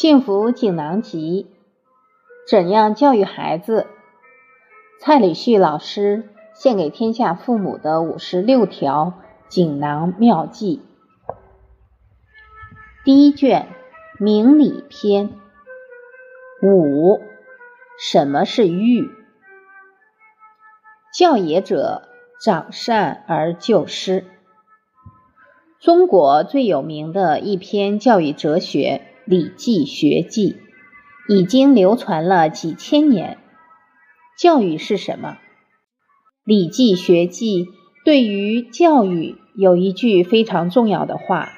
[0.00, 1.48] 幸福锦囊集：
[2.48, 3.88] 怎样教育孩子？
[5.00, 9.14] 蔡礼旭老师献给天下父母的五十六条
[9.48, 10.84] 锦囊妙计。
[13.04, 13.66] 第一卷：
[14.20, 15.30] 明理篇。
[16.62, 17.20] 五，
[17.98, 19.10] 什么是育？
[21.12, 22.02] 教也者，
[22.40, 24.24] 长善而救失。
[25.80, 29.02] 中国最有名的一篇教育哲学。
[29.30, 30.56] 《礼记学记》
[31.34, 33.36] 已经流传了几千年。
[34.38, 35.32] 教育是什么？
[36.44, 37.66] 《礼记学记》
[38.06, 41.50] 对于教育有一句非常重要的话：“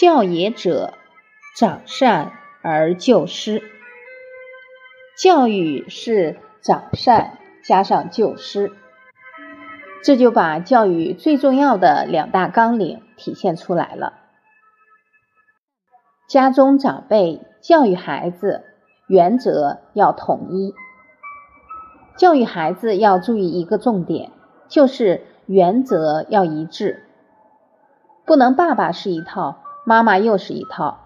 [0.00, 0.94] 教也者，
[1.56, 3.62] 长善而救失。”
[5.16, 8.72] 教育是长善加上救失，
[10.02, 14.25] 这就把教育最重要的两大纲领体现出来了。
[16.28, 18.64] 家中长辈教育孩子，
[19.06, 20.74] 原则要统一。
[22.16, 24.32] 教育孩子要注意一个重点，
[24.66, 27.04] 就是原则要一致，
[28.24, 30.98] 不能爸爸是一套，妈妈又是一套，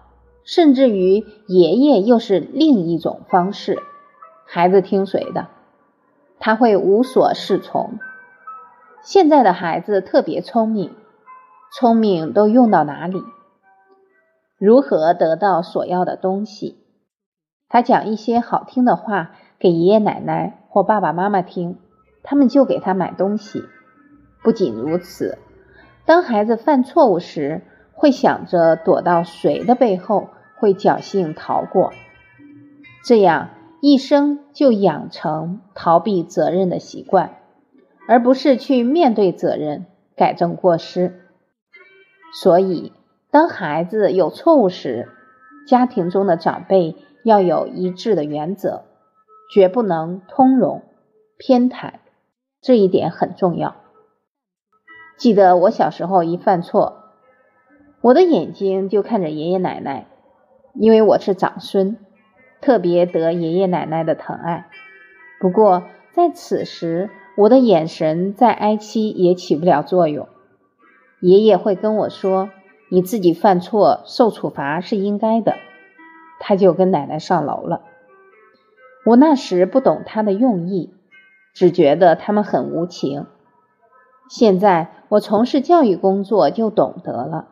[0.43, 3.77] 甚至于爷爷又是另一种方式。
[4.47, 5.49] 孩子听谁的？
[6.39, 7.99] 他会无所适从。
[9.03, 10.95] 现在的孩子特别聪明，
[11.71, 13.21] 聪明都用到哪里？
[14.61, 16.77] 如何得到所要的东西？
[17.67, 21.79] 他讲一些好听的话给爷爷奶奶或爸爸妈妈听，
[22.21, 23.63] 他们就给他买东西。
[24.43, 25.39] 不仅如此，
[26.05, 31.91] 当孩子犯错误时，会想着躲到谁的背后，会侥幸逃过，
[33.03, 33.49] 这样
[33.81, 37.31] 一生就养成逃避责任的习惯，
[38.07, 41.19] 而不是去面对责任，改正过失。
[42.31, 42.93] 所以。
[43.31, 45.07] 当孩子有错误时，
[45.65, 48.83] 家庭中的长辈要有一致的原则，
[49.53, 50.83] 绝不能通融
[51.37, 51.93] 偏袒，
[52.61, 53.77] 这一点很重要。
[55.17, 57.03] 记得我小时候一犯错，
[58.01, 60.07] 我的眼睛就看着爷爷奶奶，
[60.73, 61.95] 因为我是长孙，
[62.59, 64.67] 特别得爷爷奶奶的疼爱。
[65.39, 70.27] 不过在此时，我的眼神再哀戚也起不了作用，
[71.21, 72.49] 爷爷会跟我说。
[72.93, 75.55] 你自己犯错受处罚是应该的，
[76.41, 77.83] 他就跟奶奶上楼了。
[79.05, 80.93] 我那时不懂他的用意，
[81.53, 83.27] 只觉得他们很无情。
[84.29, 87.47] 现在我从事教育工作就懂得了。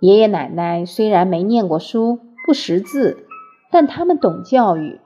[0.00, 3.26] 爷爷奶奶虽然没念过书，不识字，
[3.70, 4.98] 但他们懂教育，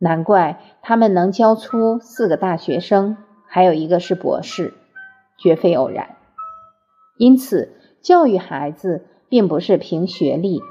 [0.00, 4.74] 难怪他们能教出四个大学生，还有一个是博士，
[5.38, 6.16] 绝非偶然。
[7.16, 7.76] 因此。
[8.02, 10.62] 教育孩子并不是凭学历，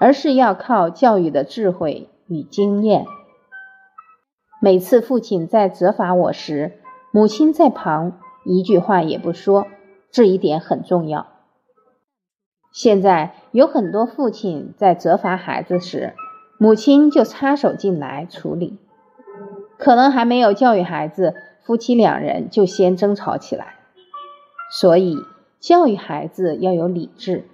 [0.00, 3.04] 而是要靠教育的智慧与经验。
[4.60, 6.78] 每次父亲在责罚我时，
[7.12, 9.66] 母亲在旁一句话也不说，
[10.10, 11.26] 这一点很重要。
[12.72, 16.14] 现在有很多父亲在责罚孩子时，
[16.58, 18.78] 母亲就插手进来处理，
[19.78, 21.34] 可能还没有教育孩子，
[21.64, 23.74] 夫妻两人就先争吵起来，
[24.70, 25.18] 所以。
[25.62, 27.44] 教育孩子要有理智。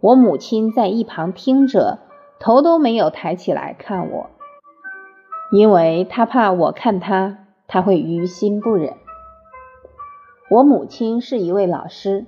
[0.00, 2.00] 我母亲在一旁听着，
[2.40, 4.30] 头都没有抬起来看我，
[5.52, 8.94] 因为她怕我看她，她会于心不忍。
[10.50, 12.26] 我母亲是一位老师，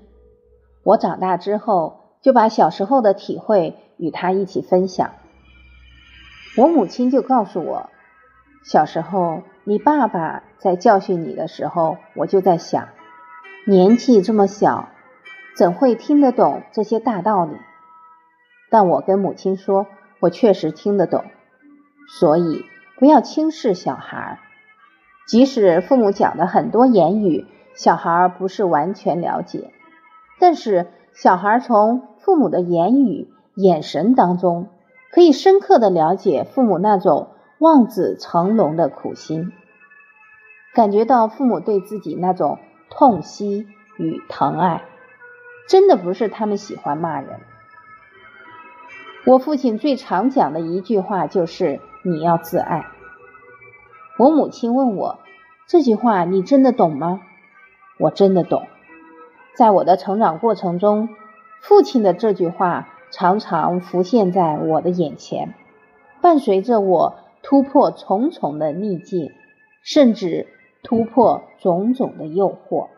[0.84, 5.10] 我长大之后就把小时候的体会与她一起分享。
[6.56, 7.90] 我母亲就告诉我，
[8.62, 12.86] 小时候你爸爸在教训你的时候，我就在想。
[13.70, 14.88] 年纪这么小，
[15.54, 17.52] 怎会听得懂这些大道理？
[18.68, 19.86] 但我跟母亲说，
[20.18, 21.22] 我确实听得懂。
[22.08, 22.64] 所以
[22.98, 24.40] 不要轻视小孩，
[25.28, 27.46] 即使父母讲的很多言语，
[27.76, 29.70] 小孩不是完全了解，
[30.40, 34.66] 但是小孩从父母的言语、眼神当中，
[35.12, 37.28] 可以深刻的了解父母那种
[37.60, 39.52] 望子成龙的苦心，
[40.74, 42.58] 感觉到父母对自己那种。
[42.90, 43.66] 痛惜
[43.96, 44.82] 与疼爱，
[45.68, 47.40] 真的不是他们喜欢骂人。
[49.24, 52.86] 我父亲最常讲的一句话就是“你要自爱”。
[54.18, 55.20] 我母亲问我
[55.66, 57.20] 这句话你真的懂吗？
[57.98, 58.66] 我真的懂。
[59.54, 61.10] 在我的成长过程中，
[61.60, 65.54] 父亲的这句话常常浮现在我的眼前，
[66.20, 69.32] 伴随着我突破重重的逆境，
[69.82, 70.48] 甚至。
[70.82, 72.88] 突破种种的诱惑。